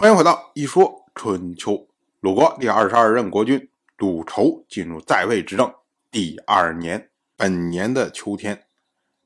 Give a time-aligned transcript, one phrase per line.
[0.00, 1.86] 欢迎回到一说春秋。
[2.20, 3.68] 鲁国第二十二任国君
[3.98, 5.74] 鲁仇进入在位执政
[6.10, 8.64] 第二年，本年的秋天，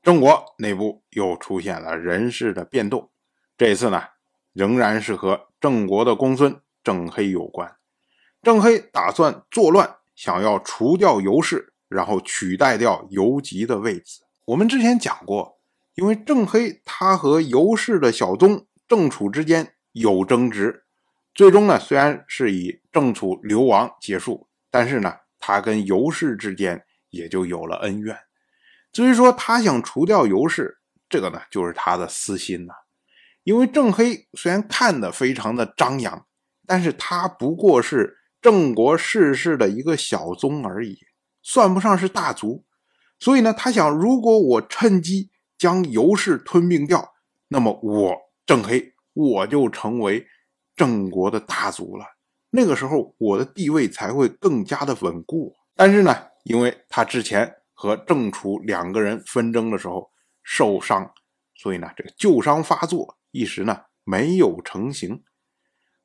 [0.03, 3.09] 郑国内部又出现了人事的变动。
[3.57, 4.03] 这次呢，
[4.51, 7.77] 仍然是和郑国的公孙郑黑有关。
[8.43, 14.23] 郑黑打算作乱，想要除掉尤氏，然后取代掉尤吉的位子。
[14.43, 15.57] 我们之前讲过，
[15.93, 19.71] 因为郑黑他和尤氏的小宗郑楚之间。
[19.95, 20.83] 有争执，
[21.33, 28.17] 最终呢，虽然是以郑楚流亡结束，但是呢，他跟尤氏之间也就有了恩怨。
[28.91, 32.73] 至于说他想除掉尤氏，这个呢，就是他的私心了。
[33.43, 36.25] 因为郑黑虽然看的非常的张扬，
[36.67, 40.99] 但是他不过是郑国世氏的一个小宗而已，
[41.41, 42.65] 算不上是大族。
[43.17, 47.13] 所以呢，他想，如果我趁机将尤氏吞并掉，
[47.47, 48.94] 那么我郑黑。
[49.15, 50.27] 我就成为
[50.75, 52.05] 郑国的大族了，
[52.49, 55.55] 那个时候我的地位才会更加的稳固。
[55.73, 60.11] 但是呢，因为他之前和郑楚两个人纷争的时候
[60.43, 61.09] 受伤，
[61.55, 65.23] 所以呢，这个旧伤发作，一时呢没有成型。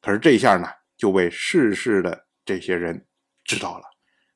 [0.00, 3.08] 可是这下呢，就被世氏的这些人
[3.42, 3.84] 知道了。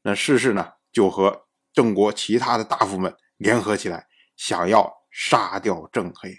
[0.02, 6.34] 那世氏呢，就和郑国其他的大夫们联合起来，想要杀掉郑黑。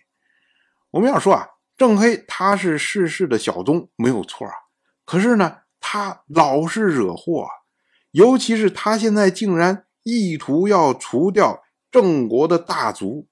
[0.92, 1.48] 我们要说啊。
[1.78, 4.54] 郑黑他是世氏的小宗，没有错啊。
[5.06, 7.48] 可是呢，他老是惹祸，
[8.12, 13.28] 尤其是他现在竟然意图要除掉郑国的大族。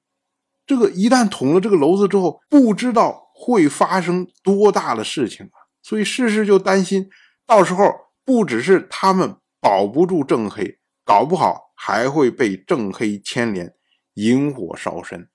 [0.66, 5.68] 这个一旦捅了这个娄子之后，不知道会发生多大的事情啊！
[5.82, 7.10] 所以世氏就担心，
[7.46, 7.84] 到时候
[8.24, 13.74] 不只是他们保不住郑黑，搞不好还会被郑黑牵连，
[14.14, 15.28] 引火烧身。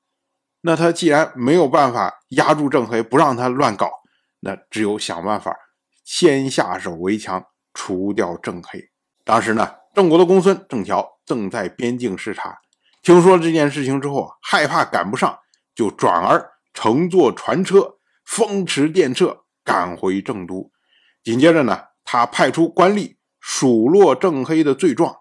[0.60, 3.90] 那他既然没有办法压住郑黑，不让他乱搞，
[4.40, 5.56] 那只有想办法
[6.04, 8.90] 先下手为强，除掉郑黑。
[9.24, 12.58] 当时呢，郑国的公孙郑乔正在边境视察，
[13.02, 15.38] 听说了这件事情之后，害怕赶不上，
[15.74, 20.72] 就转而乘坐船车，风驰电掣赶回郑都。
[21.22, 25.14] 紧接着呢，他派出官吏数落郑黑的罪状。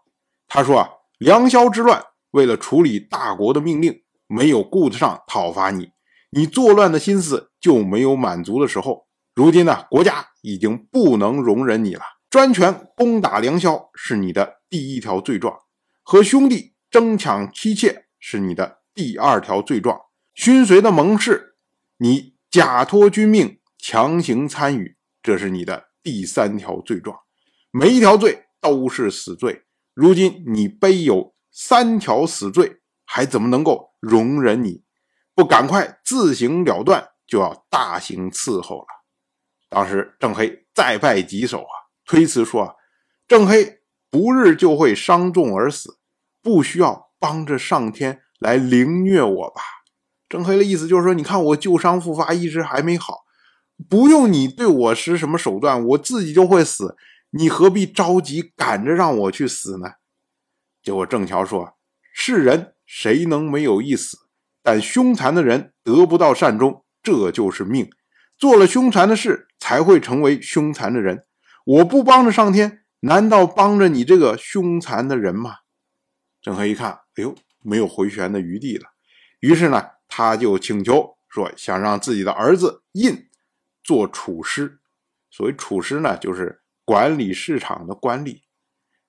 [0.47, 0.89] 他说啊，
[1.19, 4.01] 梁萧之乱，为了处理大国的命令。
[4.27, 5.91] 没有顾得上讨伐你，
[6.31, 9.07] 你作乱的心思就没有满足的时候。
[9.33, 12.01] 如今呢，国家已经不能容忍你了。
[12.29, 15.57] 专权攻打梁萧是你的第一条罪状，
[16.03, 19.97] 和兄弟争抢妻妾是你的第二条罪状，
[20.33, 21.55] 勋随的盟誓，
[21.99, 27.17] 你假托君命强行参与，这是你的第三条罪状。
[27.71, 29.63] 每一条罪都是死罪。
[29.93, 33.91] 如今你背有三条死罪，还怎么能够？
[34.07, 34.83] 容忍你
[35.35, 38.87] 不赶快自行了断，就要大刑伺候了。
[39.69, 41.73] 当时郑黑再拜几手啊，
[42.05, 42.75] 推辞说：“啊，
[43.27, 45.99] 郑黑不日就会伤重而死，
[46.41, 49.61] 不需要帮着上天来凌虐我吧？”
[50.29, 53.25] 郑黑的意思就是说：“你看我旧伤复发，一直还没好，
[53.89, 56.95] 不用你对我使什么手段，我自己就会死，
[57.31, 59.91] 你何必着急赶着让我去死呢？”
[60.81, 61.77] 结果郑乔说
[62.13, 64.17] ：“是人。”谁能没有一死？
[64.63, 67.89] 但凶残的人得不到善终，这就是命。
[68.37, 71.25] 做了凶残的事，才会成为凶残的人。
[71.65, 75.57] 我不帮着上天，难道帮着你这个凶残的人吗？
[76.41, 78.85] 郑和一看，哎呦，没有回旋的余地了。
[79.41, 83.27] 于是呢，他就请求说，想让自己的儿子印
[83.83, 84.79] 做处师。
[85.29, 88.41] 所谓处师呢，就是管理市场的官吏。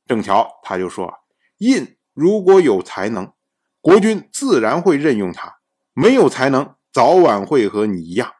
[0.07, 1.13] 郑乔他就说，
[1.59, 3.33] 印如果有才能。
[3.81, 5.59] 国君自然会任用他，
[5.95, 8.33] 没有才能，早晚会和你一样。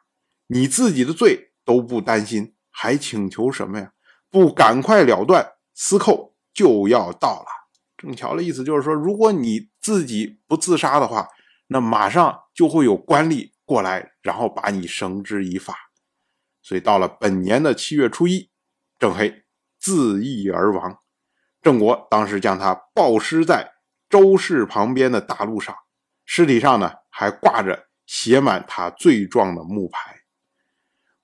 [0.47, 3.93] 你自己的罪都不担心，还请求什么呀？
[4.29, 7.47] 不赶快了断，司寇就要到了。
[7.97, 11.27] 郑乔的意思就是说，如果你自己不自杀的话，
[11.67, 15.75] 那马上就会有官吏过来，然后把你绳之以法。
[16.61, 18.49] 所以到了本年的七月初一，
[18.97, 19.43] 郑黑
[19.79, 20.99] 自缢而亡。
[21.61, 23.78] 郑国当时将他暴尸在。
[24.09, 25.75] 周氏旁边的大路上，
[26.25, 30.21] 尸体上呢还挂着写满他罪状的木牌。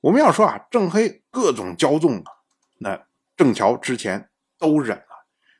[0.02, 2.32] 我们要说啊，郑黑各种骄纵啊，
[2.80, 4.30] 那郑乔之前
[4.60, 5.04] 都忍了。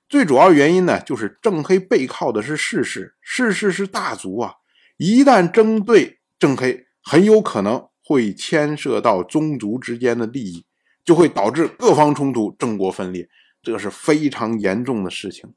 [0.08, 4.54] 最主要原因呢，就是郑黑背靠的是世氏，世氏是大族啊，
[4.98, 10.64] 一旦针对郑黑，很有可能会牵涉到宗族之间的利益，
[11.04, 13.28] 就会导致各方冲突，郑国分裂，
[13.64, 15.56] 这是非常严重的事情。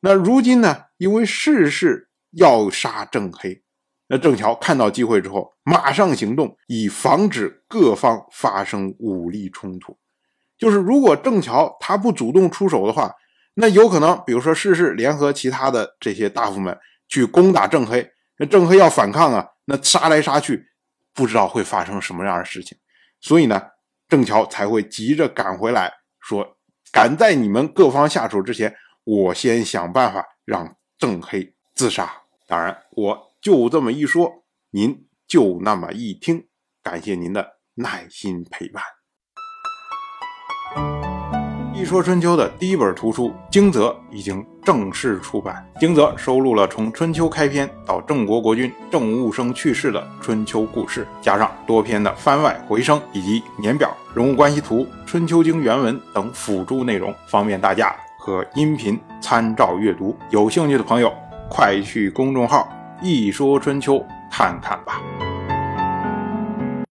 [0.00, 0.84] 那如今呢？
[0.96, 3.62] 因为世事要杀郑黑，
[4.08, 9.96] 那郑乔看到机会之后，马上行动，以防止各方发生武力冲突。
[10.56, 13.12] 就是如果郑乔他不主动出手的话，
[13.54, 16.76] 那有可能，比如说世事联合其他的这些大夫们
[17.08, 18.08] 去攻打郑黑，
[18.38, 20.66] 那郑黑要反抗啊，那杀来杀去，
[21.14, 22.78] 不知道会发生什么样的事情。
[23.20, 23.60] 所以呢，
[24.08, 26.56] 郑乔才会急着赶回来，说
[26.92, 28.74] 赶在你们各方下手之前，
[29.10, 32.12] 我先想办法让郑黑自杀。
[32.46, 36.46] 当然，我就这么一说，您就那么一听，
[36.82, 38.84] 感谢您的耐心陪伴。
[41.74, 57.96] 一说春秋的第一本图书《惊泽》已经正式出版，《惊泽》收录了从春秋开篇到郑国国君郑务生去世的春秋故事，加上多篇的番外回声以及年表、人物关系图、春秋经原文等辅助内容，方便大家
[58.28, 60.14] 和音频参照阅读。
[60.28, 61.10] 有兴趣的朋友，
[61.48, 62.68] 快去公众号
[63.00, 65.00] “一说春秋”看看吧。